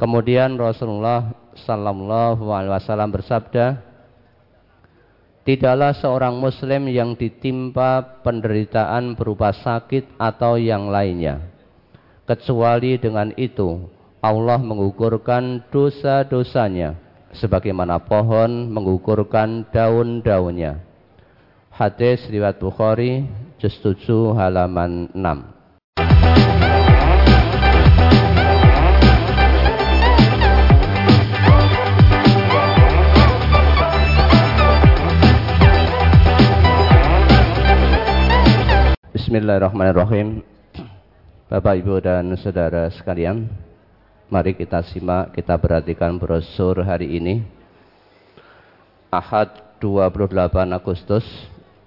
Kemudian 0.00 0.56
Rasulullah 0.56 1.28
sallallahu 1.60 2.48
alaihi 2.48 2.72
wasallam 2.72 3.12
bersabda, 3.12 3.90
Tidaklah 5.40 5.96
seorang 5.96 6.36
muslim 6.36 6.88
yang 6.92 7.16
ditimpa 7.16 8.20
penderitaan 8.20 9.16
berupa 9.16 9.56
sakit 9.56 10.20
atau 10.20 10.60
yang 10.60 10.92
lainnya. 10.92 11.40
Kecuali 12.28 13.00
dengan 13.00 13.32
itu 13.40 13.88
Allah 14.20 14.60
mengukurkan 14.60 15.64
dosa-dosanya 15.72 16.94
sebagaimana 17.34 18.04
pohon 18.04 18.68
mengukurkan 18.68 19.64
daun-daunnya. 19.72 20.84
Hadis 21.72 22.20
riwayat 22.28 22.60
Bukhari 22.60 23.24
juz 23.56 23.74
7 23.80 24.36
halaman 24.36 25.08
6. 25.16 25.59
Bismillahirrahmanirrahim. 39.30 40.42
Bapak 41.46 41.78
Ibu 41.78 42.02
dan 42.02 42.34
Saudara 42.34 42.90
sekalian 42.90 43.46
Mari 44.26 44.58
kita 44.58 44.82
simak, 44.82 45.38
kita 45.38 45.54
perhatikan 45.54 46.18
brosur 46.18 46.82
hari 46.82 47.14
ini. 47.14 47.46
Ahad 49.06 49.78
28 49.78 50.34
Agustus 50.74 51.22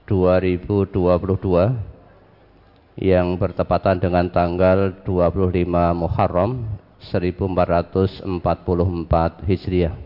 2022 0.08 3.04
Yang 3.04 3.28
bertepatan 3.36 4.00
dengan 4.00 4.32
tanggal 4.32 4.96
25 5.04 5.68
Muharram 6.00 6.64
1444 7.12 8.24
Hijriah. 9.44 10.00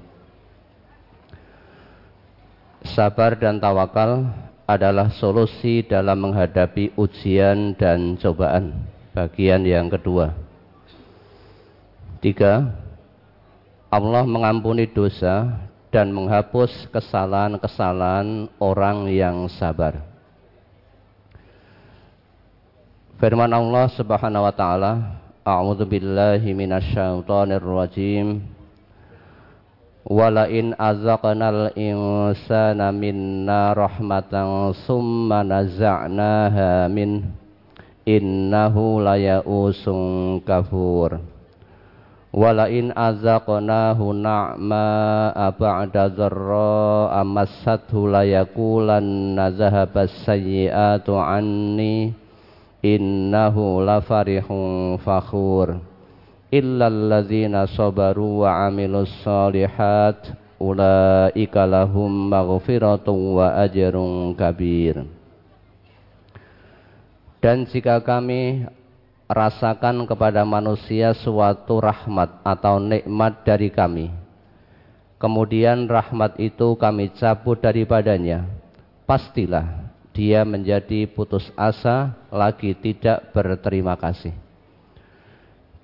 Sabar 2.97 3.37
dan 3.37 3.61
tawakal 3.61 4.25
adalah 4.67 5.07
solusi 5.15 5.79
dalam 5.87 6.27
menghadapi 6.27 6.91
ujian 6.99 7.71
dan 7.79 8.19
cobaan. 8.19 8.75
Bagian 9.15 9.63
yang 9.63 9.87
kedua. 9.87 10.35
Tiga, 12.19 12.75
Allah 13.87 14.27
mengampuni 14.27 14.83
dosa 14.85 15.55
dan 15.87 16.11
menghapus 16.11 16.91
kesalahan-kesalahan 16.91 18.51
orang 18.59 19.07
yang 19.07 19.47
sabar. 19.47 20.03
Firman 23.17 23.49
Allah 23.49 23.89
Subhanahu 23.95 24.45
wa 24.45 24.53
taala, 24.53 24.93
A'udzu 25.47 25.87
walain 30.07 30.71
azaqnal 30.79 31.75
insana 31.75 32.95
minna 32.95 33.75
rahmatan 33.75 34.71
summa 34.87 35.43
naza'naha 35.43 36.87
min 36.87 37.27
innahu 38.07 39.03
layausun 39.03 40.39
kafur 40.47 41.19
walain 42.31 42.95
azaqnahu 42.95 44.15
na'ma 44.15 44.87
ba'da 45.59 46.07
dharra 46.07 47.11
amassathu 47.19 48.07
layakulan 48.07 49.35
nazahabas 49.35 50.23
sayyi'atu 50.23 51.19
anni 51.19 52.15
innahu 52.79 53.83
lafarihun 53.83 55.03
fakhur 55.03 55.83
illalladzina 56.53 57.67
sabaru 57.67 58.47
wa 58.47 58.67
amilus 58.67 59.11
salihat 59.21 60.35
ulaika 60.57 61.67
lahum 61.67 62.09
maghfiratun 62.31 63.37
wa 63.37 63.57
ajrun 63.61 64.33
kabir. 64.33 65.03
Dan 67.37 67.69
jika 67.69 68.01
kami 68.01 68.65
rasakan 69.27 70.07
kepada 70.07 70.47
manusia 70.47 71.11
suatu 71.11 71.83
rahmat 71.83 72.39
atau 72.47 72.79
nikmat 72.79 73.43
dari 73.43 73.67
kami 73.67 74.07
kemudian 75.19 75.83
rahmat 75.83 76.39
itu 76.39 76.79
kami 76.79 77.11
cabut 77.19 77.59
daripadanya 77.59 78.47
pastilah 79.03 79.91
dia 80.15 80.47
menjadi 80.47 81.11
putus 81.11 81.51
asa 81.59 82.15
lagi 82.31 82.71
tidak 82.71 83.35
berterima 83.35 83.99
kasih 83.99 84.46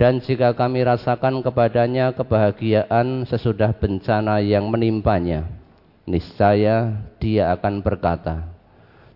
dan 0.01 0.17
jika 0.19 0.57
kami 0.57 0.81
rasakan 0.81 1.45
kepadanya 1.45 2.17
kebahagiaan 2.17 3.29
sesudah 3.29 3.77
bencana 3.77 4.41
yang 4.41 4.65
menimpanya, 4.65 5.45
niscaya 6.09 6.97
dia 7.21 7.53
akan 7.53 7.85
berkata, 7.85 8.49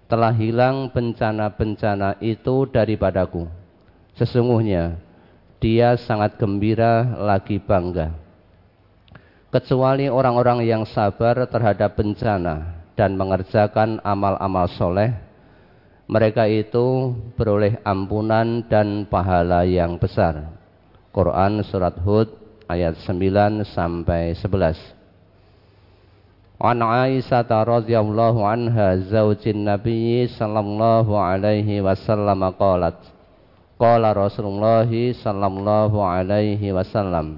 telah 0.05 0.31
hilang 0.31 0.93
bencana-bencana 0.93 2.21
itu 2.21 2.69
daripadaku. 2.69 3.49
Sesungguhnya 4.15 4.97
dia 5.57 5.97
sangat 5.97 6.37
gembira 6.37 7.17
lagi 7.17 7.57
bangga. 7.57 8.13
Kecuali 9.49 10.05
orang-orang 10.11 10.61
yang 10.61 10.83
sabar 10.85 11.49
terhadap 11.49 11.97
bencana 11.97 12.85
dan 12.93 13.17
mengerjakan 13.17 13.97
amal-amal 14.05 14.69
soleh, 14.77 15.11
mereka 16.05 16.45
itu 16.45 17.17
beroleh 17.35 17.81
ampunan 17.83 18.63
dan 18.69 19.09
pahala 19.09 19.67
yang 19.67 19.99
besar. 19.99 20.56
Quran 21.15 21.63
surat 21.63 21.95
Hud 22.03 22.31
ayat 22.67 22.99
9 22.99 23.63
sampai 23.63 24.35
11. 24.35 24.97
An 26.57 26.81
Aisyah 26.81 27.45
radhiyallahu 27.45 28.41
anha 28.41 28.97
zaujin 28.97 29.61
Nabi 29.61 30.25
sallallahu 30.25 31.13
alaihi 31.13 31.85
wasallam 31.85 32.41
qalat 32.57 32.97
Qala 33.77 34.09
Rasulullah 34.09 34.89
sallallahu 34.89 36.01
alaihi 36.01 36.73
wasallam 36.73 37.37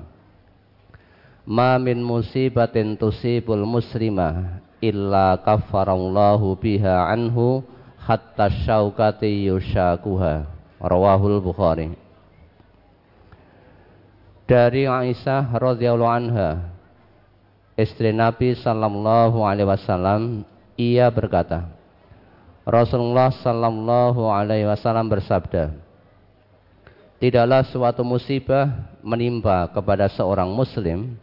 Ma 1.44 1.76
min 1.76 2.00
musibatin 2.00 2.96
tusibul 2.96 3.68
muslimah 3.68 4.64
illa 4.80 5.36
kaffarallahu 5.44 6.56
biha 6.56 7.12
anhu 7.12 7.60
hatta 8.00 8.48
syaukati 8.48 9.52
yushakuha 9.52 10.48
rawahul 10.80 11.44
Bukhari 11.44 11.92
dari 14.50 14.90
Aisyah 14.90 15.54
radhiyallahu 15.54 16.10
anha 16.10 16.74
istri 17.78 18.10
Nabi 18.10 18.58
sallallahu 18.58 19.46
alaihi 19.46 19.70
wasallam 19.70 20.42
ia 20.74 21.06
berkata 21.14 21.70
Rasulullah 22.66 23.30
sallallahu 23.30 24.26
alaihi 24.26 24.66
wasallam 24.66 25.06
bersabda 25.06 25.70
Tidaklah 27.20 27.68
suatu 27.68 28.02
musibah 28.02 28.96
menimpa 29.04 29.68
kepada 29.76 30.08
seorang 30.08 30.50
muslim 30.56 31.20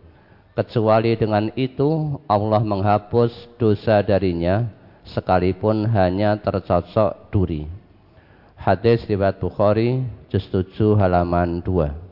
kecuali 0.53 1.17
dengan 1.17 1.49
itu 1.57 2.21
Allah 2.29 2.61
menghapus 2.61 3.33
dosa 3.57 4.05
darinya 4.05 4.69
sekalipun 5.09 5.89
hanya 5.89 6.37
tercocok 6.37 7.33
duri. 7.33 7.65
Hadis 8.61 9.09
riwayat 9.09 9.41
Bukhari 9.41 10.05
juz 10.29 10.45
7 10.53 11.01
halaman 11.01 11.65
2. 11.65 12.06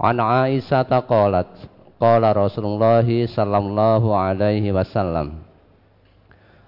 An 0.00 0.16
Aisyah 0.16 0.88
qalat 1.04 1.52
qala 2.00 2.32
Rasulullah 2.32 3.04
sallallahu 3.04 4.16
alaihi 4.16 4.72
wasallam 4.72 5.44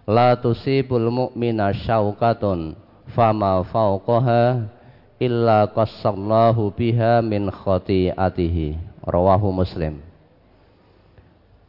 La 0.05 0.37
tusibul 0.37 1.09
mu'mina 1.09 1.73
syaukatun 1.73 2.77
fama 3.17 3.65
fauqaha 3.65 4.69
illa 5.17 5.65
qassallahu 5.71 6.77
biha 6.77 7.25
min 7.25 7.49
khati'atihi. 7.49 8.77
Rawahu 9.03 9.49
Muslim. 9.51 10.03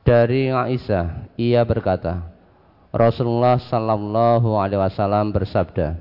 Dari 0.04 0.52
Aisyah 0.52 1.32
ia 1.40 1.64
berkata 1.64 2.28
Rasulullah 2.92 3.56
sallallahu 3.58 4.60
alaihi 4.60 4.84
wasallam 4.84 5.32
bersabda 5.32 5.96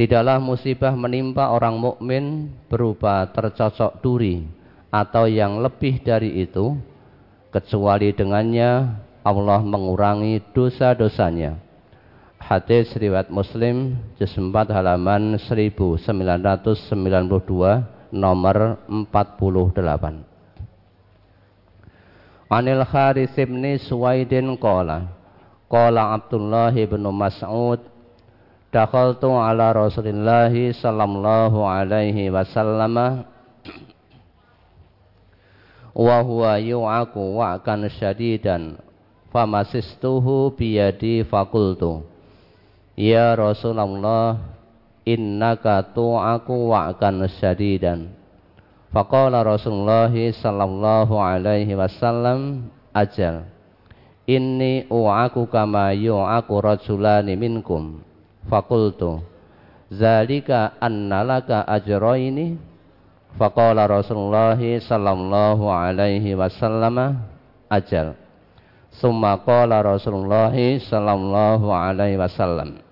Tidaklah 0.00 0.40
musibah 0.40 0.96
menimpa 0.96 1.52
orang 1.52 1.76
mukmin 1.76 2.48
berupa 2.72 3.20
tercocok 3.36 4.00
duri 4.00 4.48
atau 4.88 5.28
yang 5.28 5.60
lebih 5.60 6.00
dari 6.00 6.40
itu 6.40 6.72
kecuali 7.52 8.08
dengannya 8.08 8.96
Allah 9.20 9.60
mengurangi 9.60 10.40
dosa-dosanya. 10.56 11.60
Hadis 12.40 12.96
riwayat 12.96 13.28
Muslim 13.28 14.00
juz 14.16 14.32
4 14.32 14.72
halaman 14.72 15.36
1992 15.36 16.80
nomor 18.08 18.80
48. 18.88 20.24
Anil 22.48 22.82
Haris 22.88 23.36
bin 23.36 23.68
Suwaidin 23.76 24.56
qala 24.56 25.12
qala 25.68 26.16
Abdullah 26.16 26.72
bin 26.72 27.04
Mas'ud 27.12 27.99
dakhaltu 28.70 29.34
ala 29.34 29.74
Rasulillah 29.74 30.50
sallallahu 30.50 31.66
alaihi 31.66 32.30
wasallam. 32.30 33.26
Wa 35.90 36.22
huwa 36.22 36.56
yu'aku 36.62 37.42
wa'kan 37.42 37.90
syadidan 37.90 38.78
famasistuhu 39.34 40.54
biyadi 40.54 41.26
fakultu. 41.26 42.06
Ya 42.94 43.34
Rasulullah 43.34 44.38
innaka 45.02 45.82
tu'aku 45.90 46.70
wa'kan 46.70 47.26
syadidan. 47.42 48.14
Faqala 48.90 49.46
Rasulullah 49.46 50.10
sallallahu 50.10 51.14
alaihi 51.18 51.78
wasallam 51.78 52.70
ajal 52.90 53.46
inni 54.26 54.86
u'aku 54.90 55.46
kama 55.46 55.94
yu'aku 55.94 56.54
rajulani 56.58 57.38
minkum 57.38 58.02
fakultu. 58.50 59.22
Zalika 59.90 60.74
annalaka 60.82 61.62
ajraini 61.66 62.58
faqala 63.38 63.86
Rasulullah 63.86 64.58
sallallahu 64.58 65.70
alaihi 65.70 66.34
wasallam 66.34 67.22
ajal. 67.70 68.18
Summa 68.90 69.38
qala 69.46 69.86
Rasulullah 69.86 70.52
sallallahu 70.52 71.70
alaihi 71.70 72.18
wasallam. 72.18 72.82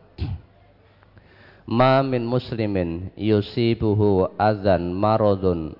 Ma 1.68 2.00
min 2.00 2.24
muslimin 2.24 3.12
yusibuhu 3.12 4.32
azan 4.40 4.88
maradun 4.94 5.76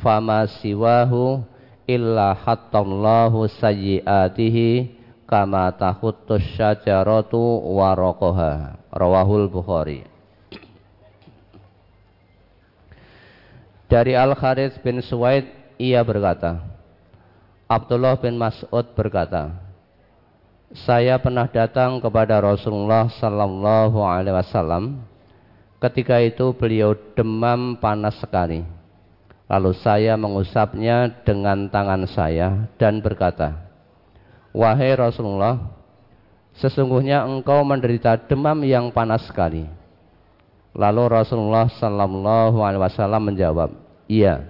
fama 0.00 0.48
siwahu 0.48 1.44
illa 1.84 2.32
hattallahu 2.32 3.44
sayyiatihi 3.60 4.95
kama 5.26 5.74
tahuttus 5.74 6.42
syajaratu 6.54 7.38
waraqaha 7.74 8.78
rawahul 8.94 9.50
bukhari. 9.50 10.06
Dari 13.86 14.18
Al 14.18 14.34
Kharith 14.34 14.82
bin 14.82 14.98
Suwaid 14.98 15.46
ia 15.78 16.02
berkata 16.02 16.58
Abdullah 17.70 18.18
bin 18.18 18.34
Mas'ud 18.34 18.86
berkata 18.94 19.66
saya 20.74 21.18
pernah 21.22 21.46
datang 21.46 22.02
kepada 22.02 22.42
Rasulullah 22.42 23.06
sallallahu 23.06 24.02
alaihi 24.02 24.34
wasallam. 24.34 25.02
Ketika 25.78 26.18
itu 26.18 26.56
beliau 26.56 26.96
demam 27.14 27.78
panas 27.78 28.18
sekali. 28.18 28.64
Lalu 29.46 29.72
saya 29.78 30.18
mengusapnya 30.18 31.22
dengan 31.22 31.70
tangan 31.70 32.02
saya 32.10 32.66
dan 32.82 32.98
berkata 32.98 33.65
Wahai 34.56 34.96
Rasulullah, 34.96 35.60
sesungguhnya 36.56 37.28
engkau 37.28 37.60
menderita 37.60 38.16
demam 38.16 38.64
yang 38.64 38.88
panas 38.88 39.28
sekali. 39.28 39.68
Lalu 40.72 41.12
Rasulullah 41.12 41.68
Sallallahu 41.68 42.64
Alaihi 42.64 42.80
Wasallam 42.80 43.28
menjawab, 43.28 43.76
Iya. 44.08 44.48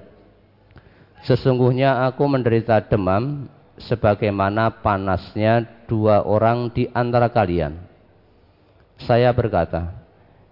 Sesungguhnya 1.26 2.06
aku 2.06 2.22
menderita 2.30 2.78
demam 2.86 3.50
sebagaimana 3.82 4.78
panasnya 4.78 5.66
dua 5.90 6.22
orang 6.22 6.70
di 6.70 6.86
antara 6.94 7.26
kalian. 7.26 7.74
Saya 9.02 9.34
berkata, 9.34 9.90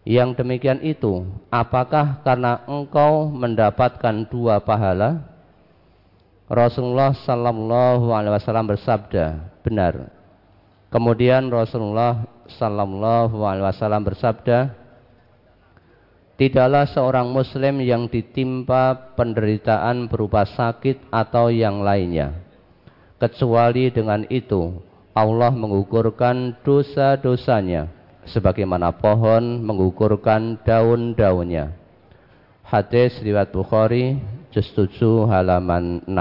yang 0.03 0.35
demikian 0.35 0.83
itu, 0.83 1.25
apakah 1.49 2.21
karena 2.27 2.61
engkau 2.67 3.31
mendapatkan 3.31 4.27
dua 4.29 4.61
pahala? 4.61 5.34
Rasulullah 6.45 7.17
Sallallahu 7.25 8.13
Alaihi 8.13 8.37
Wasallam 8.37 8.69
bersabda, 8.69 9.25
benar. 9.65 10.13
Kemudian 10.93 11.49
Rasulullah 11.49 12.29
Sallallahu 12.61 13.41
Alaihi 13.49 13.65
Wasallam 13.65 14.05
bersabda, 14.05 14.77
tidaklah 16.37 16.85
seorang 16.93 17.33
Muslim 17.33 17.81
yang 17.81 18.13
ditimpa 18.13 19.17
penderitaan 19.17 20.05
berupa 20.13 20.45
sakit 20.45 21.09
atau 21.09 21.49
yang 21.49 21.81
lainnya, 21.81 22.37
kecuali 23.17 23.89
dengan 23.89 24.29
itu 24.29 24.85
Allah 25.17 25.49
mengukurkan 25.49 26.61
dosa-dosanya, 26.61 27.89
sebagaimana 28.29 28.93
pohon 28.93 29.65
mengukurkan 29.65 30.61
daun-daunnya. 30.61 31.73
Hadis 32.65 33.17
riwayat 33.25 33.49
Bukhari 33.49 34.21
juz 34.55 34.71
7 34.79 35.27
halaman 35.27 35.99
6. 36.07 36.15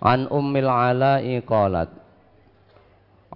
An 0.00 0.24
Ummil 0.32 0.64
Ala'i 0.64 1.44
qalat 1.44 1.92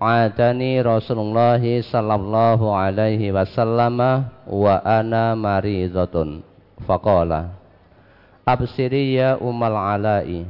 Adani 0.00 0.80
Rasulullah 0.80 1.60
sallallahu 1.60 2.72
alaihi 2.72 3.28
wasallam 3.28 4.00
wa 4.48 4.74
ana 4.80 5.36
maridhatun 5.36 6.40
faqala 6.88 7.52
Absiri 8.48 9.20
ya 9.20 9.36
Ummal 9.36 9.76
Ala'i 9.76 10.48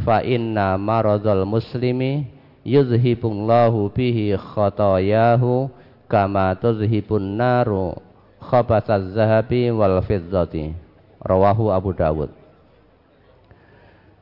fa 0.00 0.24
inna 0.24 0.80
maradul 0.80 1.44
muslimi 1.44 2.24
yuzhibullahu 2.64 3.92
bihi 3.92 4.32
khatayahu 4.32 5.68
kama 6.08 6.56
tuzhibun 6.56 7.36
naru 7.36 8.00
khabatsaz 8.40 9.12
zahabi 9.12 9.68
wal 9.68 10.00
fiddati 10.00 10.83
Rawahu 11.24 11.72
Abu 11.72 11.96
Dawud. 11.96 12.30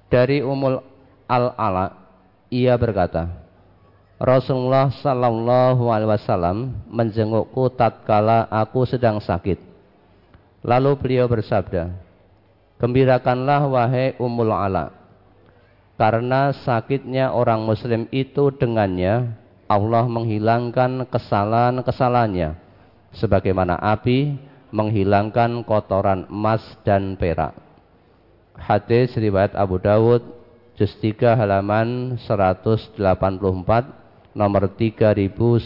Dari 0.06 0.38
Umul 0.40 0.78
Al-Ala 1.26 1.98
ia 2.46 2.78
berkata, 2.78 3.26
Rasulullah 4.22 4.86
sallallahu 5.02 5.90
alaihi 5.90 6.14
wasallam 6.14 6.78
menjengukku 6.86 7.74
tatkala 7.74 8.46
aku 8.46 8.86
sedang 8.86 9.18
sakit. 9.18 9.58
Lalu 10.62 10.94
beliau 10.94 11.26
bersabda, 11.26 11.90
"Gembirakanlah 12.78 13.66
wahai 13.66 14.14
Ummul 14.22 14.54
Ala, 14.54 14.94
karena 15.98 16.54
sakitnya 16.54 17.34
orang 17.34 17.66
muslim 17.66 18.06
itu 18.14 18.54
dengannya 18.54 19.34
Allah 19.66 20.04
menghilangkan 20.06 21.08
kesalahan-kesalahannya 21.10 22.54
sebagaimana 23.16 23.74
api 23.80 24.38
menghilangkan 24.72 25.62
kotoran 25.68 26.24
emas 26.26 26.64
dan 26.82 27.14
perak. 27.20 27.54
Hadis 28.56 29.12
riwayat 29.14 29.54
Abu 29.54 29.78
Dawud 29.78 30.24
juz 30.74 30.90
3 30.98 31.36
halaman 31.36 32.16
184 32.16 32.96
nomor 34.32 34.64
3092. 34.74 35.62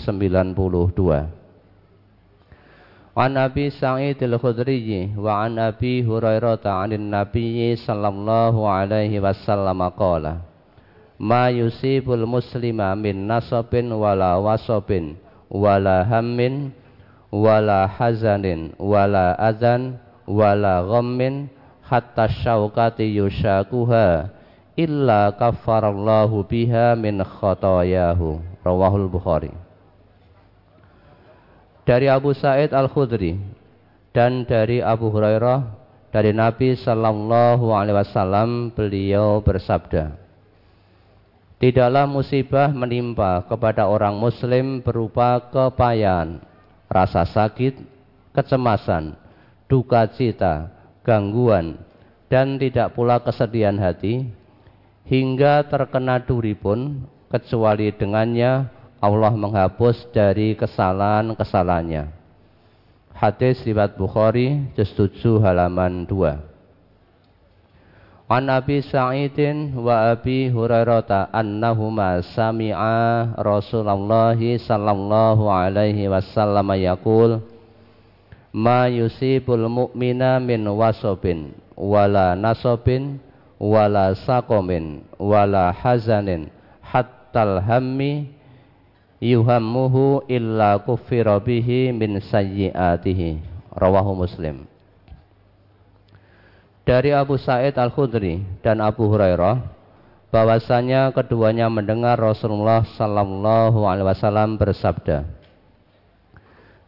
An 3.17 3.33
Nabi 3.33 3.73
Sa'id 3.73 4.21
al-Khudri 4.21 5.17
wa 5.17 5.49
an 5.49 5.57
Hurairah 5.81 6.61
'anil 6.61 7.01
Nabi 7.01 7.73
sallallahu 7.73 8.69
alaihi 8.69 9.17
wasallam 9.25 9.81
qala 9.97 10.45
Ma 11.17 11.49
yusibul 11.49 12.29
muslima 12.29 12.93
min 12.93 13.25
nasabin 13.25 13.89
wala 13.89 14.37
wasabin 14.37 15.17
wala 15.49 16.05
hammin 16.05 16.77
wala 17.37 17.85
hazanin 17.85 18.73
wala 18.81 19.37
azan 19.37 20.01
wala 20.25 20.81
ghammin 20.89 21.53
hatta 21.85 22.33
syaukati 22.33 23.13
yushakuha 23.13 24.33
illa 24.77 25.37
kafarallahu 25.37 26.49
biha 26.49 26.97
min 26.97 27.21
khotoyahu 27.21 28.41
rawahul 28.65 29.09
Bukhari. 29.13 29.53
Dari 31.87 32.11
Abu 32.11 32.35
Sa'id 32.35 32.75
Al-Khudri 32.75 33.39
dan 34.11 34.43
dari 34.49 34.83
Abu 34.83 35.13
Hurairah 35.13 35.87
dari 36.11 36.33
Nabi 36.35 36.75
sallallahu 36.75 37.71
alaihi 37.71 38.01
wasallam 38.01 38.73
beliau 38.73 39.45
bersabda 39.45 40.17
Tidaklah 41.57 42.05
musibah 42.05 42.69
menimpa 42.69 43.41
kepada 43.49 43.89
orang 43.89 44.13
muslim 44.19 44.85
berupa 44.85 45.41
kepayahan 45.49 46.43
rasa 46.87 47.27
sakit, 47.27 47.79
kecemasan, 48.35 49.15
duka 49.67 50.07
cita, 50.15 50.71
gangguan, 51.03 51.79
dan 52.27 52.59
tidak 52.59 52.95
pula 52.95 53.23
kesedihan 53.23 53.79
hati, 53.79 54.27
hingga 55.07 55.67
terkena 55.67 56.19
duri 56.23 56.55
pun, 56.55 57.07
kecuali 57.31 57.91
dengannya 57.95 58.71
Allah 59.03 59.33
menghapus 59.35 60.09
dari 60.11 60.57
kesalahan-kesalahannya. 60.57 62.11
Hadis 63.17 63.65
riwayat 63.65 63.97
Bukhari 63.97 64.73
juz 64.77 64.93
7 64.93 65.41
halaman 65.41 66.05
2. 66.05 66.56
An 68.27 68.51
Abi 68.51 68.83
Sa'idin 68.83 69.71
wa 69.79 70.11
Abi 70.11 70.51
Hurairah 70.51 71.31
annahuma 71.31 72.19
sami'a 72.35 73.39
Rasulullah 73.39 74.35
sallallahu 74.35 75.47
alaihi 75.47 76.11
wasallam 76.11 76.67
yaqul 76.75 77.39
Ma 78.51 78.91
yusibul 78.91 79.71
mu'mina 79.71 80.43
min 80.43 80.67
wasabin 80.67 81.55
wala 81.79 82.35
nasabin 82.35 83.23
wala 83.63 84.11
saqamin 84.19 85.07
wala 85.23 85.71
hazanin 85.71 86.51
hattal 86.83 87.63
hammi 87.63 88.27
yuhammuhu 89.23 90.27
illa 90.27 90.83
kuffira 90.83 91.39
bihi 91.39 91.95
min 91.95 92.19
sayyiatihi. 92.19 93.39
Rawahu 93.71 94.19
muslim 94.27 94.67
dari 96.87 97.11
Abu 97.11 97.35
Sa'id 97.35 97.75
Al-Khudri 97.75 98.47
dan 98.63 98.79
Abu 98.79 99.11
Hurairah 99.11 99.59
bahwasanya 100.31 101.11
keduanya 101.11 101.67
mendengar 101.67 102.15
Rasulullah 102.15 102.87
sallallahu 102.95 103.83
alaihi 103.85 104.07
wasallam 104.07 104.55
bersabda 104.55 105.37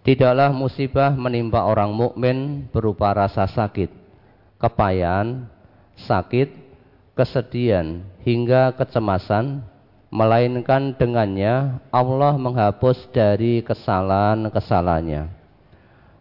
Tidaklah 0.09 0.57
musibah 0.57 1.13
menimpa 1.13 1.69
orang 1.69 1.93
mukmin 1.93 2.65
berupa 2.73 3.13
rasa 3.13 3.45
sakit, 3.45 3.93
kepayahan, 4.57 5.45
sakit, 6.09 6.49
kesedihan 7.13 8.01
hingga 8.25 8.73
kecemasan 8.73 9.61
melainkan 10.09 10.97
dengannya 10.97 11.77
Allah 11.93 12.41
menghapus 12.41 13.13
dari 13.13 13.61
kesalahan-kesalahannya. 13.61 15.38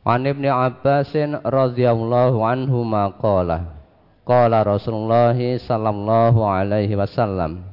An 0.08 0.22
Ibnu 0.24 0.48
Abbas 0.48 1.12
radhiyallahu 1.44 2.48
anhu 2.48 2.88
maqala 2.88 3.76
Qala 4.24 4.64
Rasulullah 4.64 5.36
sallallahu 5.36 6.48
alaihi 6.48 6.96
wasallam 6.96 7.68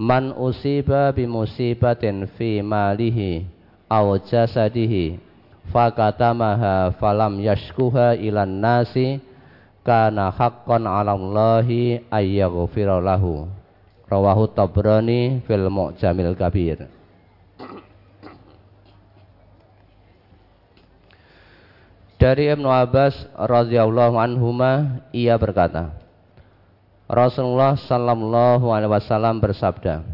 Man 0.00 0.32
usiba 0.40 1.12
bi 1.12 1.28
musibatin 1.28 2.24
fi 2.40 2.64
malihi 2.64 3.44
aw 3.84 4.16
jasadihi 4.16 5.20
fakatamaha 5.68 6.96
falam 6.96 7.36
yashkuha 7.36 8.16
ilan 8.16 8.48
nasi 8.48 9.20
kana 9.86 10.32
haqqan 10.34 10.84
'ala 10.84 11.16
Allahi 11.16 12.04
ayyaghfira 12.08 13.00
lahu. 13.00 13.48
Rawahu 14.10 14.50
Tabrani 14.50 15.38
fil 15.46 15.70
Mu'jamil 15.70 16.34
Kabir. 16.34 16.90
Dari 22.20 22.52
Ibnu 22.52 22.68
Abbas 22.68 23.16
radhiyallahu 23.32 24.20
anhuma 24.20 25.00
ia 25.08 25.40
berkata 25.40 25.96
Rasulullah 27.08 27.80
sallallahu 27.80 28.68
alaihi 28.68 28.92
wasallam 28.92 29.40
bersabda 29.40 30.04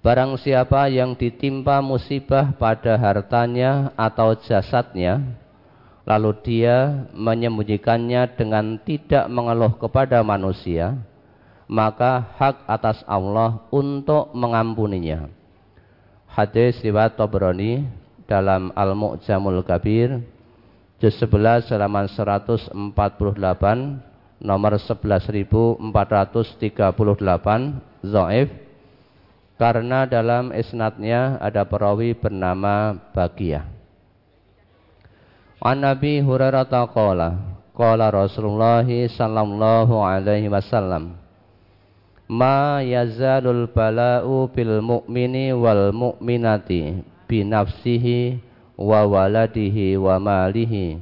Barang 0.00 0.40
siapa 0.40 0.88
yang 0.88 1.12
ditimpa 1.12 1.84
musibah 1.84 2.56
pada 2.56 2.96
hartanya 2.96 3.92
atau 4.00 4.32
jasadnya, 4.32 5.20
lalu 6.10 6.34
dia 6.42 7.06
menyembunyikannya 7.14 8.34
dengan 8.34 8.82
tidak 8.82 9.30
mengeluh 9.30 9.78
kepada 9.78 10.26
manusia, 10.26 10.98
maka 11.70 12.34
hak 12.34 12.66
atas 12.66 13.06
Allah 13.06 13.62
untuk 13.70 14.34
mengampuninya. 14.34 15.30
Hadis 16.26 16.82
riwayat 16.82 17.14
Tabrani 17.14 17.86
dalam 18.26 18.74
Al-Mu'jamul 18.74 19.62
Kabir, 19.62 20.18
juz 20.98 21.14
11 21.14 21.70
halaman 21.70 22.10
148, 22.10 22.74
nomor 24.42 24.72
11438, 24.82 25.86
Zo'if, 28.02 28.50
karena 29.54 30.10
dalam 30.10 30.50
isnadnya 30.50 31.38
ada 31.38 31.62
perawi 31.62 32.18
bernama 32.18 32.98
Bagiyah. 33.14 33.79
An 35.60 35.84
Nabi 35.84 36.24
Hurairah 36.24 36.64
qala 36.88 37.36
qala 37.76 38.08
Rasulullah 38.08 38.80
sallallahu 38.88 39.92
alaihi 40.00 40.48
wasallam 40.48 41.20
Ma 42.30 42.80
yazalul 42.80 43.68
bala'u 43.68 44.48
bil 44.48 44.80
mu'mini 44.80 45.52
wal 45.52 45.92
mu'minati 45.92 47.04
bi 47.28 47.44
nafsihi 47.44 48.40
wa 48.80 49.04
waladihi 49.04 50.00
wa 50.00 50.16
malihi 50.16 50.96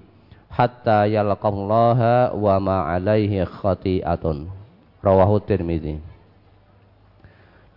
hatta 0.50 1.07
yalqallaha 1.07 2.35
wa 2.35 2.57
ma 2.59 2.91
alaihi 2.91 3.47
khati'atun. 3.47 4.50
Rawahu 4.99 5.38
Tirmizi. 5.47 6.03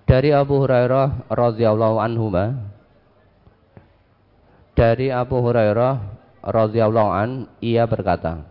Dari 0.10 0.34
Abu 0.34 0.66
Hurairah 0.66 1.30
radhiyallahu 1.30 2.02
anhu 2.02 2.34
dari 4.74 5.14
Abu 5.14 5.38
Hurairah 5.44 6.21
radhiyallahu 6.44 7.10
an 7.10 7.30
ia 7.62 7.86
berkata 7.86 8.46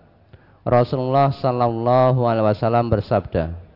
Rasulullah 0.67 1.35
sallallahu 1.35 2.27
alaihi 2.27 2.47
wasallam 2.47 2.87
bersabda 2.91 3.71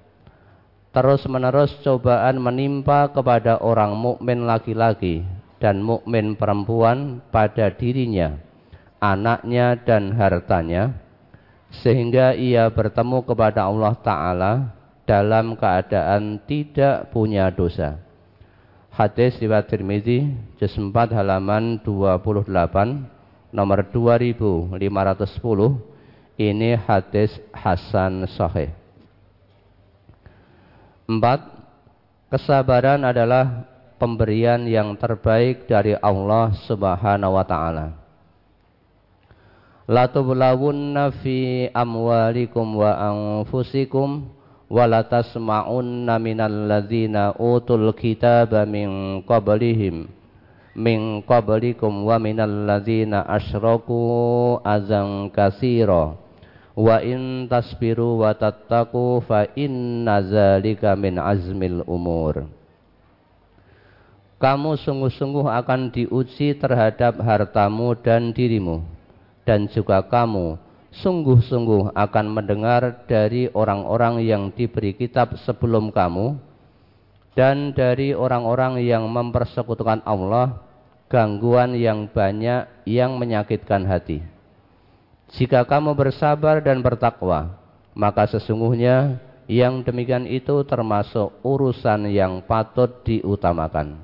Terus 0.95 1.27
menerus 1.27 1.75
cobaan 1.83 2.39
menimpa 2.39 3.11
kepada 3.11 3.59
orang 3.59 3.99
mukmin 3.99 4.47
laki-laki 4.47 5.27
dan 5.59 5.83
mukmin 5.83 6.39
perempuan 6.39 7.19
pada 7.35 7.67
dirinya, 7.75 8.39
anaknya 9.03 9.75
dan 9.75 10.15
hartanya 10.15 10.95
sehingga 11.83 12.39
ia 12.39 12.71
bertemu 12.71 13.27
kepada 13.27 13.67
Allah 13.67 13.99
taala 13.99 14.53
dalam 15.03 15.59
keadaan 15.59 16.39
tidak 16.47 17.11
punya 17.11 17.51
dosa. 17.51 17.99
Hadis 18.95 19.35
riwayat 19.43 19.67
Tirmizi 19.67 20.31
juz 20.63 20.71
4 20.79 20.95
halaman 21.11 21.83
28 21.83 22.47
nomor 23.55 23.87
2510 23.87 24.75
ini 26.35 26.75
hadis 26.75 27.31
hasan 27.55 28.27
sahih. 28.35 28.75
4. 31.07 32.35
Kesabaran 32.35 33.07
adalah 33.07 33.63
pemberian 34.03 34.67
yang 34.67 34.99
terbaik 34.99 35.71
dari 35.71 35.95
Allah 36.03 36.51
Subhanahu 36.67 37.39
wa 37.39 37.47
taala. 37.47 37.95
La 39.87 40.11
tublawunna 40.11 41.15
fi 41.23 41.69
amwalikum 41.71 42.83
wa 42.83 42.91
anfusikum 42.99 44.27
wala 44.67 45.05
tasma'unna 45.07 46.17
minal 46.19 46.67
ladzina 46.67 47.37
utul 47.37 47.93
kitaba 47.93 48.65
min 48.65 49.21
qablihim 49.29 50.09
min 50.75 51.23
qablikum 51.23 52.07
wa 52.07 52.19
minal 52.19 52.67
ladzina 52.67 53.23
asyraku 53.27 54.59
azan 54.67 55.31
kasira 55.31 56.19
wa 56.75 56.99
in 56.99 57.47
tasbiru 57.47 58.27
wa 58.27 58.35
tattaqu 58.35 59.23
fa 59.23 59.47
inna 59.55 60.19
zalika 60.27 60.99
min 60.99 61.23
azmil 61.23 61.87
umur. 61.87 62.51
Kamu 64.43 64.77
sungguh-sungguh 64.77 65.47
akan 65.47 65.95
diuji 65.95 66.59
terhadap 66.59 67.17
hartamu 67.23 67.97
dan 67.97 68.35
dirimu. 68.35 68.83
Dan 69.47 69.71
juga 69.73 70.05
kamu 70.05 70.61
sungguh-sungguh 71.01 71.97
akan 71.97 72.27
mendengar 72.29 73.07
dari 73.09 73.49
orang-orang 73.55 74.21
yang 74.21 74.53
diberi 74.53 74.93
kitab 74.93 75.39
sebelum 75.49 75.89
kamu 75.95 76.37
dan 77.35 77.75
dari 77.75 78.15
orang-orang 78.15 78.83
yang 78.83 79.07
mempersekutukan 79.11 80.07
Allah 80.07 80.63
gangguan 81.11 81.75
yang 81.75 82.11
banyak 82.11 82.67
yang 82.87 83.19
menyakitkan 83.19 83.87
hati. 83.87 84.23
Jika 85.35 85.67
kamu 85.67 85.99
bersabar 85.99 86.63
dan 86.63 86.79
bertakwa, 86.79 87.59
maka 87.95 88.31
sesungguhnya 88.31 89.19
yang 89.51 89.83
demikian 89.85 90.25
itu 90.31 90.63
termasuk 90.65 91.35
urusan 91.43 92.09
yang 92.09 92.43
patut 92.47 93.03
diutamakan. 93.03 93.99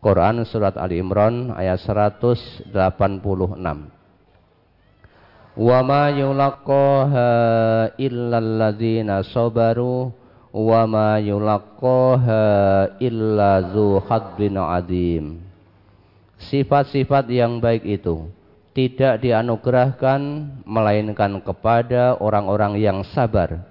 Quran 0.00 0.44
Surat 0.48 0.76
Ali 0.80 1.00
Imran 1.02 1.52
ayat 1.52 1.82
186 1.82 2.72
wa 5.56 5.80
ma 5.80 6.12
illa 7.96 8.36
alladzina 8.36 9.24
sabaru 9.24 10.12
wa 10.56 10.88
ma 10.88 11.20
illa 12.96 13.52
zu 13.76 14.00
haddin 14.08 14.56
azim 14.56 15.44
sifat-sifat 16.40 17.28
yang 17.28 17.60
baik 17.60 17.84
itu 17.84 18.32
tidak 18.72 19.20
dianugerahkan 19.20 20.20
melainkan 20.64 21.44
kepada 21.44 22.16
orang-orang 22.16 22.80
yang 22.80 23.04
sabar 23.04 23.68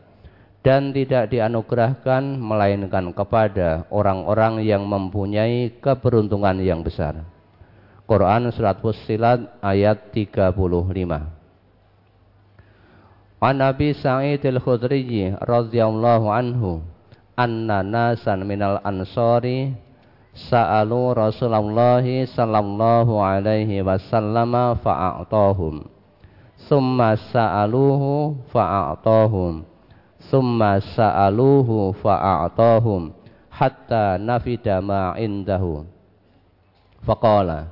dan 0.66 0.90
tidak 0.94 1.30
dianugerahkan 1.30 2.42
melainkan 2.42 3.14
kepada 3.14 3.86
orang-orang 3.94 4.66
yang 4.66 4.82
mempunyai 4.82 5.78
keberuntungan 5.78 6.58
yang 6.58 6.82
besar. 6.82 7.22
Quran 8.10 8.50
surat 8.50 8.82
Fussilat 8.82 9.62
ayat 9.62 10.10
35. 10.10 11.35
An 13.46 13.62
Nabi 13.62 13.94
Sa'id 13.94 14.42
al-Khudri 14.42 15.30
radhiyallahu 15.38 16.34
anhu 16.34 16.82
anna 17.38 17.86
nasan 17.86 18.42
minal 18.42 18.82
ansari 18.82 19.70
sa'alu 20.34 21.14
Rasulullah 21.14 22.02
sallallahu 22.02 23.22
alaihi 23.22 23.86
wasallam 23.86 24.50
fa'atahum. 24.82 25.86
Summa 26.58 27.14
sa'aluhu 27.14 28.50
fa'atahum. 28.50 29.62
Summa 30.26 30.82
sa'aluhu 30.82 31.94
fa'atahum 32.02 33.14
hatta 33.54 34.18
nafida 34.18 34.82
ma 34.82 35.14
indahu. 35.22 35.86
Faqala 37.06 37.70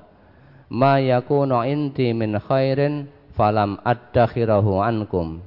ma 0.70 1.02
yakunu 1.02 1.66
inti 1.66 2.14
min 2.14 2.38
khairin 2.38 3.10
falam 3.34 3.82
addakhirahu 3.82 4.78
ankum 4.78 5.42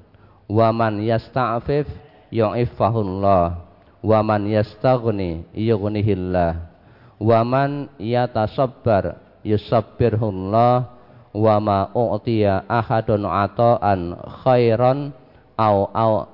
wa 0.47 0.71
man 0.71 1.03
yasta'fif 1.03 1.91
yu'ifahullah 2.31 3.67
wa 4.07 4.19
man 4.23 4.47
yastaghni 4.47 5.47
yughnihillah. 5.51 6.71
Wa 7.19 7.43
man 7.43 7.91
yatasabbar 7.99 9.19
yusabbirhullah. 9.43 10.95
Wa 11.37 11.61
ma 11.61 11.93
u'tiya 11.93 12.65
ahadun 12.65 13.29
ata'an 13.29 14.17
khairan 14.41 15.13
au 15.53 15.85
au 15.93 16.25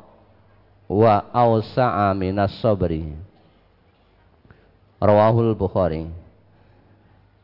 wa 0.87 1.27
awsa'a 1.35 2.15
minas 2.15 2.55
sabri. 2.63 3.11
Rawahul 5.03 5.59
Bukhari. 5.59 6.07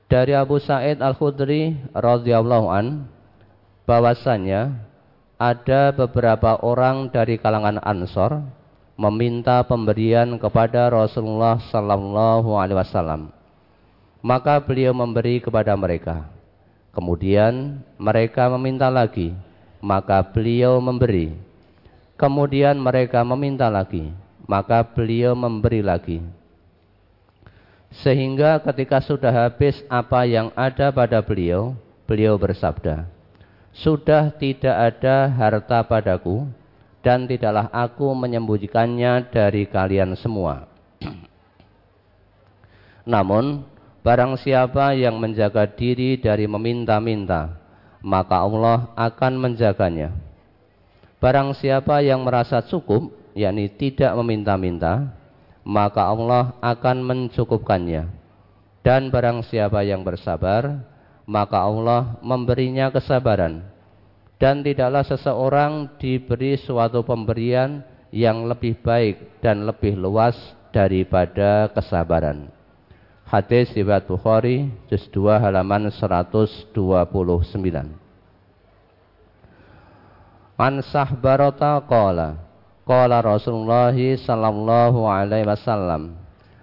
Dari 0.07 0.33
Abu 0.39 0.63
Sa'id 0.63 1.03
Al-Khudri 1.03 1.75
radhiyallahu 1.93 2.71
an 2.71 3.11
bahwasanya 3.85 4.79
ada 5.39 5.95
beberapa 5.95 6.59
orang 6.67 7.15
dari 7.15 7.39
kalangan 7.39 7.79
Ansor 7.87 8.43
meminta 8.99 9.63
pemberian 9.63 10.35
kepada 10.35 10.91
Rasulullah 10.91 11.63
sallallahu 11.71 12.59
alaihi 12.59 12.83
wasallam. 12.83 13.31
Maka 14.19 14.59
beliau 14.59 14.91
memberi 14.91 15.39
kepada 15.39 15.79
mereka. 15.79 16.27
Kemudian 16.91 17.79
mereka 17.95 18.51
meminta 18.51 18.91
lagi, 18.91 19.31
maka 19.79 20.19
beliau 20.27 20.83
memberi. 20.83 21.39
Kemudian 22.19 22.75
mereka 22.75 23.23
meminta 23.23 23.71
lagi, 23.71 24.11
maka 24.43 24.83
beliau 24.83 25.39
memberi 25.39 25.87
lagi. 25.87 26.19
Sehingga 28.03 28.59
ketika 28.67 28.99
sudah 28.99 29.31
habis 29.31 29.79
apa 29.87 30.27
yang 30.27 30.51
ada 30.59 30.91
pada 30.91 31.23
beliau, 31.23 31.79
beliau 32.11 32.35
bersabda, 32.35 33.07
Sudah 33.79 34.35
tidak 34.35 34.75
ada 34.75 35.31
harta 35.31 35.87
padaku, 35.87 36.51
dan 36.99 37.31
tidaklah 37.31 37.71
aku 37.71 38.11
menyembunyikannya 38.11 39.31
dari 39.31 39.71
kalian 39.71 40.19
semua. 40.19 40.67
Namun, 43.13 43.63
barang 44.03 44.35
siapa 44.43 44.99
yang 44.99 45.23
menjaga 45.23 45.71
diri 45.71 46.19
dari 46.19 46.51
meminta-minta, 46.51 47.55
maka 48.03 48.43
Allah 48.43 48.91
akan 48.99 49.33
menjaganya. 49.47 50.11
Barang 51.23 51.55
siapa 51.55 52.03
yang 52.03 52.27
merasa 52.27 52.59
cukup, 52.67 53.15
yakni 53.39 53.71
tidak 53.71 54.11
meminta-minta, 54.19 55.15
maka 55.63 56.03
Allah 56.03 56.55
akan 56.59 56.99
mencukupkannya. 57.07 58.11
Dan 58.83 59.11
barang 59.15 59.47
siapa 59.47 59.87
yang 59.87 60.03
bersabar, 60.03 60.83
maka 61.29 61.61
Allah 61.61 62.17
memberinya 62.25 62.89
kesabaran. 62.89 63.61
Dan 64.41 64.65
tidaklah 64.65 65.05
seseorang 65.05 66.01
diberi 66.01 66.57
suatu 66.57 67.05
pemberian 67.05 67.85
yang 68.09 68.49
lebih 68.49 68.81
baik 68.81 69.43
dan 69.45 69.69
lebih 69.69 69.99
luas 69.99 70.35
daripada 70.73 71.69
kesabaran. 71.75 72.49
Hadis 73.29 73.69
riwayat 73.77 74.09
Bukhari 74.09 74.73
juz 74.89 75.05
2 75.13 75.37
halaman 75.37 75.93
129. 75.93 76.73
An 80.59 80.75
Sahbarata 80.83 81.79
qala 81.87 82.41
Qala 82.89 83.21
Rasulullah 83.21 83.93
sallallahu 83.93 85.05
alaihi 85.05 85.45
wasallam 85.45 86.17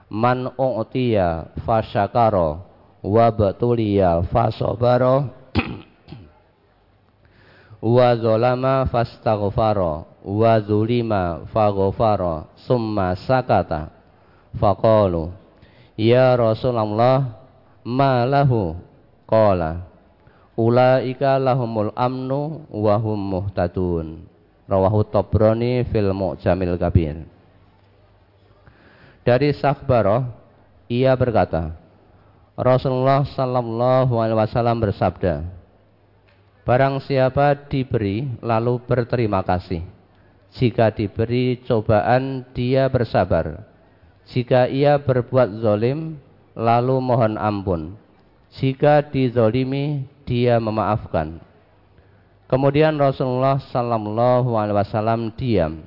Man 0.10 0.52
u'tiya 0.58 1.54
fasyakara 1.64 2.75
wa 3.06 3.30
batuliya 3.30 4.26
fasabara 4.34 5.30
wa 7.86 8.08
zalama 8.18 8.90
fastaghfara 8.90 10.10
wa 10.26 10.54
zulima 10.66 11.46
faghfara 11.54 12.50
summa 12.66 13.14
sakata. 13.14 13.94
Faqalu 14.58 15.30
ya 15.94 16.34
Rasulullah 16.34 17.38
ma 17.86 18.26
lahu? 18.26 18.74
Qala 19.30 19.86
ulaika 20.58 21.38
lahumul 21.38 21.94
amnu 21.94 22.66
wa 22.74 22.96
hum 22.98 23.20
muhtadun. 23.20 24.26
Rawahu 24.66 25.06
Tabrani 25.06 25.86
fil 25.94 26.10
Mu'jamil 26.10 26.74
Kabir. 26.82 27.22
Dari 29.22 29.54
Sakhbarah, 29.54 30.26
ia 30.90 31.14
berkata, 31.14 31.74
Rasulullah 32.56 33.28
sallallahu 33.28 34.16
alaihi 34.16 34.40
wasallam 34.40 34.80
bersabda, 34.80 35.44
Barang 36.66 36.98
siapa 37.04 37.70
diberi 37.70 38.26
lalu 38.42 38.82
berterima 38.82 39.46
kasih. 39.46 39.86
Jika 40.56 40.90
diberi 40.90 41.62
cobaan 41.62 42.48
dia 42.58 42.90
bersabar. 42.90 43.68
Jika 44.26 44.66
ia 44.66 44.98
berbuat 44.98 45.62
zolim 45.62 46.18
lalu 46.58 46.96
mohon 47.04 47.38
ampun. 47.38 48.00
Jika 48.58 49.04
dizolimi 49.06 50.08
dia 50.26 50.58
memaafkan. 50.58 51.38
Kemudian 52.50 52.98
Rasulullah 52.98 53.62
Sallallahu 53.70 54.56
Alaihi 54.58 54.78
Wasallam 54.80 55.22
diam. 55.38 55.86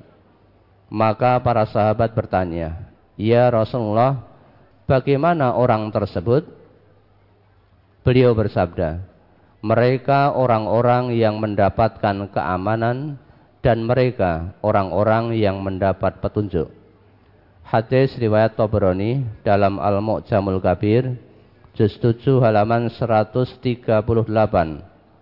Maka 0.87 1.41
para 1.41 1.65
sahabat 1.67 2.15
bertanya, 2.15 2.93
Ya 3.19 3.45
Rasulullah, 3.51 4.21
bagaimana 4.87 5.53
orang 5.53 5.91
tersebut? 5.91 6.58
Beliau 8.09 8.33
bersabda, 8.33 9.05
mereka 9.61 10.33
orang-orang 10.33 11.13
yang 11.13 11.37
mendapatkan 11.37 12.25
keamanan 12.33 13.21
dan 13.61 13.85
mereka 13.85 14.57
orang-orang 14.65 15.37
yang 15.37 15.61
mendapat 15.61 16.17
petunjuk. 16.17 16.73
Hadis 17.61 18.17
riwayat 18.17 18.57
Tobroni 18.57 19.21
dalam 19.45 19.77
Al-Mu'jamul 19.77 20.57
Kabir, 20.57 21.21
juz 21.77 21.93
7 22.01 22.41
halaman 22.41 22.89
138 22.89 23.61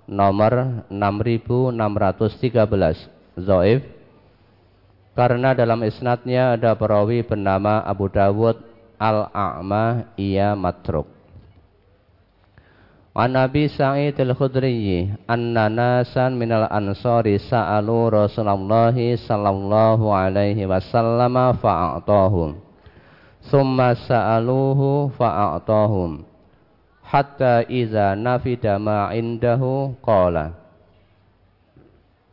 nomor 0.08 0.54
6613 0.88 3.36
Zoif. 3.36 3.84
Karena 5.12 5.52
dalam 5.52 5.84
isnadnya 5.84 6.56
ada 6.56 6.72
perawi 6.72 7.20
bernama 7.20 7.84
Abu 7.84 8.08
Dawud 8.08 8.64
Al-A'ma 8.96 10.16
ia 10.16 10.56
matruk 10.56 11.17
An 13.18 13.34
Nabi 13.34 13.66
Sa'id 13.66 14.14
Al-Khudri 14.22 15.10
anna 15.26 15.74
nasan 15.74 16.38
minal 16.38 16.70
ansari 16.70 17.42
sa'alu 17.42 18.14
Rasulullah 18.14 18.94
sallallahu 18.94 20.06
alaihi 20.14 20.70
wasallam 20.70 21.34
fa'atahum. 21.58 22.62
Summa 23.42 23.98
sa'aluhu 23.98 25.10
fa'atahum. 25.18 26.30
Hatta 27.02 27.66
iza 27.66 28.14
nafida 28.14 28.78
ma 28.78 29.10
indahu 29.10 29.98
qala 30.06 30.54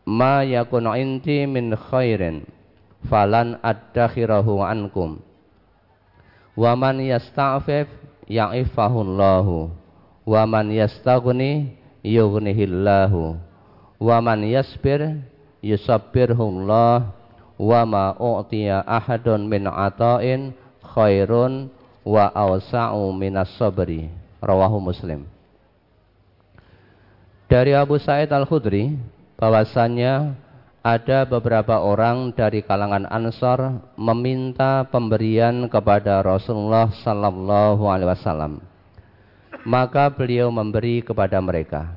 ma 0.05 0.45
yakun 0.45 0.85
inti 1.01 1.49
min 1.49 1.73
khairin 1.73 2.45
falan 3.09 3.57
addakhirahu 3.65 4.61
ankum. 4.61 5.17
Wa 6.53 6.77
man 6.77 7.01
yasta'fif 7.01 7.89
ya'ifahullahu 8.29 9.81
wa 10.25 10.43
man 10.49 10.73
yastaghni 10.73 11.77
yughnihillahu 12.05 13.37
wa 14.01 14.17
man 14.21 14.41
yasbir 14.45 15.25
yusabbirhullah 15.65 17.13
wa 17.57 17.81
ma 17.87 18.13
u'tiya 18.19 18.85
ahadun 18.85 19.47
min 19.47 19.65
ata'in 19.69 20.53
khairun 20.83 21.71
wa 22.05 22.29
awsa'u 22.29 23.09
minas 23.17 23.49
sabri 23.57 24.13
rawahu 24.45 24.77
Muslim. 24.83 25.25
Dari 27.49 27.73
Abu 27.73 27.97
Sa'id 27.97 28.29
Al-Khudri 28.29 28.93
bahwasannya 29.41 30.37
ada 30.85 31.25
beberapa 31.25 31.81
orang 31.81 32.37
dari 32.37 32.61
kalangan 32.61 33.09
Ansor 33.09 33.81
meminta 33.97 34.85
pemberian 34.93 35.65
kepada 35.73 36.21
Rasulullah 36.21 36.93
sallallahu 36.93 37.89
alaihi 37.89 38.11
wasallam. 38.13 38.74
Maka 39.65 40.13
beliau 40.13 40.53
memberi 40.53 41.01
kepada 41.01 41.41
mereka. 41.41 41.97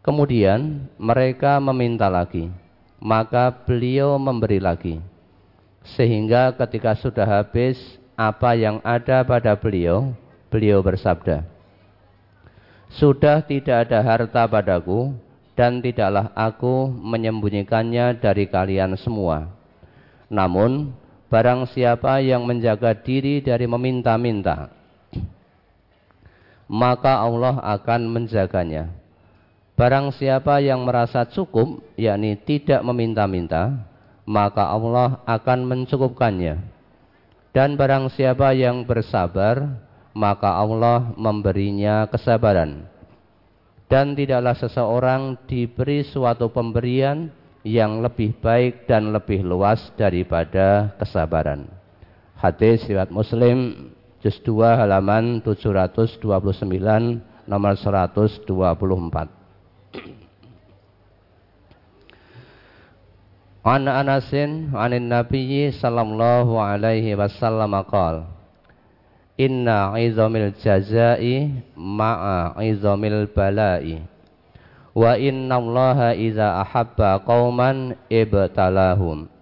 Kemudian 0.00 0.88
mereka 0.96 1.60
meminta 1.60 2.08
lagi, 2.08 2.48
maka 3.00 3.52
beliau 3.52 4.16
memberi 4.16 4.60
lagi. 4.60 5.00
Sehingga 5.96 6.52
ketika 6.56 6.96
sudah 6.96 7.28
habis 7.28 7.76
apa 8.16 8.56
yang 8.56 8.80
ada 8.80 9.20
pada 9.24 9.52
beliau, 9.56 10.16
beliau 10.48 10.80
bersabda, 10.80 11.44
sudah 12.88 13.44
tidak 13.44 13.88
ada 13.88 14.00
harta 14.00 14.48
padaku, 14.48 15.12
dan 15.52 15.84
tidaklah 15.84 16.32
aku 16.32 16.88
menyembunyikannya 16.88 18.16
dari 18.16 18.48
kalian 18.48 18.96
semua. 18.96 19.48
Namun, 20.32 20.96
Barang 21.34 21.66
siapa 21.66 22.22
yang 22.22 22.46
menjaga 22.46 22.94
diri 22.94 23.42
dari 23.42 23.66
meminta-minta, 23.66 24.70
maka 26.68 27.20
Allah 27.20 27.60
akan 27.60 28.08
menjaganya. 28.08 28.92
Barang 29.74 30.14
siapa 30.14 30.62
yang 30.62 30.86
merasa 30.86 31.26
cukup, 31.26 31.82
yakni 31.98 32.38
tidak 32.38 32.78
meminta-minta, 32.86 33.82
maka 34.22 34.70
Allah 34.70 35.18
akan 35.26 35.66
mencukupkannya. 35.66 36.62
Dan 37.50 37.74
barang 37.74 38.10
siapa 38.14 38.54
yang 38.54 38.86
bersabar, 38.86 39.78
maka 40.14 40.54
Allah 40.54 41.10
memberinya 41.18 42.06
kesabaran. 42.06 42.86
Dan 43.90 44.14
tidaklah 44.14 44.54
seseorang 44.58 45.38
diberi 45.46 46.06
suatu 46.06 46.50
pemberian 46.50 47.30
yang 47.66 48.02
lebih 48.04 48.36
baik 48.38 48.86
dan 48.86 49.10
lebih 49.10 49.42
luas 49.42 49.90
daripada 49.98 50.94
kesabaran. 50.98 51.66
Hadis 52.38 52.84
riwayat 52.86 53.08
Muslim 53.08 53.90
juz 54.24 54.40
2 54.40 54.56
halaman 54.80 55.44
729 55.44 56.24
nomor 57.44 57.76
124. 57.76 59.28
An 63.64 63.88
Anasin 63.88 64.72
anin 64.76 65.12
Nabiyyi 65.12 65.72
sallallahu 65.76 66.56
alaihi 66.56 67.16
wasallam 67.16 67.72
qala 67.88 68.28
Inna 69.40 69.96
izamil 69.96 70.52
jazai 70.60 71.64
ma'a 71.72 72.60
izamil 72.64 73.24
balai 73.28 74.04
Wa 74.92 75.16
inna 75.16 75.58
allaha 75.60 76.12
iza 76.12 76.60
ahabba 76.60 77.24
qauman 77.24 77.96
ibtalahum 78.12 79.32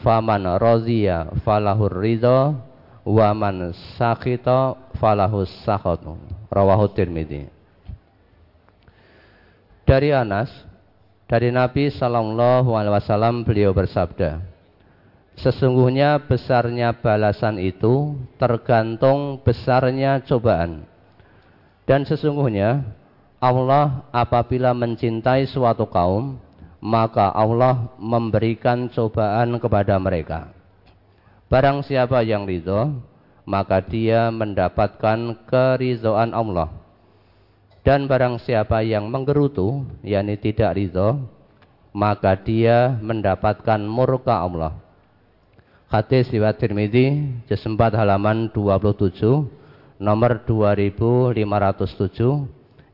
Faman 0.00 0.44
radhiya 0.56 1.36
falahur 1.44 2.00
ridha 2.00 2.65
Wa 3.06 3.30
man 3.30 3.70
sakhita 3.94 4.74
falahus 4.98 5.46
sakhatu 5.62 6.18
Rawahu 6.50 6.90
Tirmidzi 6.90 7.46
Dari 9.86 10.10
Anas 10.10 10.50
dari 11.26 11.50
Nabi 11.50 11.90
Sallallahu 11.90 12.74
Alaihi 12.78 12.94
Wasallam 13.02 13.42
beliau 13.42 13.74
bersabda, 13.74 14.46
sesungguhnya 15.34 16.22
besarnya 16.22 16.94
balasan 16.94 17.58
itu 17.58 18.14
tergantung 18.38 19.42
besarnya 19.42 20.22
cobaan. 20.22 20.86
Dan 21.82 22.06
sesungguhnya 22.06 22.82
Allah 23.42 24.06
apabila 24.14 24.70
mencintai 24.70 25.50
suatu 25.50 25.86
kaum, 25.90 26.38
maka 26.78 27.30
Allah 27.34 27.90
memberikan 27.98 28.86
cobaan 28.86 29.58
kepada 29.58 29.98
mereka. 29.98 30.55
Barang 31.46 31.86
siapa 31.86 32.26
yang 32.26 32.42
ridho, 32.42 32.98
maka 33.46 33.78
dia 33.78 34.34
mendapatkan 34.34 35.46
kerizoan 35.46 36.34
Allah 36.34 36.74
dan 37.86 38.10
barang 38.10 38.42
siapa 38.42 38.82
yang 38.82 39.06
menggerutu, 39.06 39.86
yakni 40.02 40.34
tidak 40.34 40.74
ridho, 40.74 41.22
maka 41.94 42.34
dia 42.34 42.98
mendapatkan 42.98 43.78
murka 43.78 44.42
Allah. 44.42 44.74
Hadis 45.86 46.26
riwayat 46.34 46.58
Tirmidzi, 46.58 47.30
juz 47.46 47.62
4 47.62 47.94
halaman 47.94 48.50
27, 48.50 49.46
nomor 50.02 50.42
2507. 50.42 51.38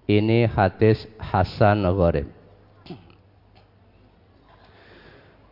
Ini 0.04 0.44
hadis 0.44 1.08
Hasan 1.16 1.88
Gharib. 1.88 2.41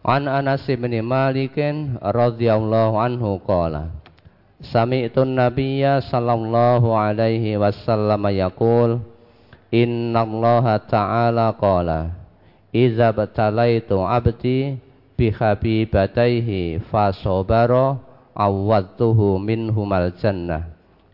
An 0.00 0.32
Anas 0.32 0.64
bin 0.64 0.96
Malik 1.04 1.60
radhiyallahu 2.00 2.96
anhu 2.96 3.36
qala 3.44 3.92
Sami'tu 4.60 5.28
an-nabiyya 5.28 6.00
sallallahu 6.00 6.96
alaihi 6.96 7.60
wasallam 7.60 8.24
yaqul 8.32 9.04
Inna 9.68 10.24
Allah 10.24 10.80
Ta'ala 10.88 11.52
qala 11.52 12.16
Iza 12.72 13.12
batalaitu 13.12 14.00
abdi 14.00 14.80
bihabibataihi 15.20 16.80
fasobaro 16.88 18.00
awwadtuhu 18.32 19.36
minhumal 19.36 20.14
jannah 20.16 20.70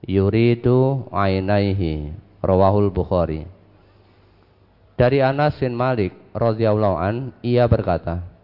yuridu 0.07 1.11
ainaihi 1.11 2.15
rawahul 2.39 2.95
Bukhari. 2.95 3.49
Dari 4.95 5.19
Anas 5.25 5.59
bin 5.59 5.75
Malik 5.75 6.15
radhiyallahu 6.37 6.97
an 6.97 7.35
ia 7.43 7.67
berkata 7.67 8.36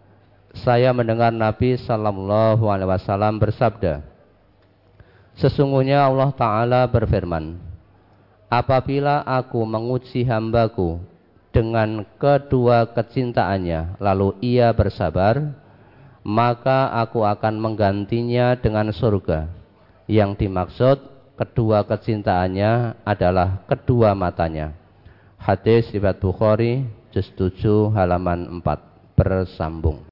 saya 0.53 0.93
mendengar 0.93 1.33
Nabi 1.33 1.75
sallallahu 1.81 2.69
alaihi 2.69 2.89
wasallam 2.93 3.41
bersabda 3.41 4.05
Sesungguhnya 5.33 6.05
Allah 6.05 6.29
taala 6.37 6.85
berfirman 6.85 7.57
apabila 8.53 9.25
aku 9.25 9.65
menguji 9.65 10.21
hambaku 10.29 11.01
dengan 11.53 12.01
kedua 12.17 12.89
kecintaannya, 12.89 14.01
lalu 14.01 14.33
ia 14.41 14.73
bersabar, 14.73 15.53
maka 16.25 16.89
aku 16.97 17.21
akan 17.21 17.61
menggantinya 17.61 18.57
dengan 18.57 18.89
surga. 18.89 19.49
Yang 20.09 20.45
dimaksud 20.45 20.97
kedua 21.37 21.85
kecintaannya 21.85 23.05
adalah 23.05 23.61
kedua 23.69 24.17
matanya. 24.17 24.73
Hadis 25.37 25.93
riwayat 25.93 26.17
Bukhari 26.17 26.89
juz 27.13 27.29
7 27.37 27.93
halaman 27.93 28.63
4 28.65 29.13
bersambung. 29.13 30.01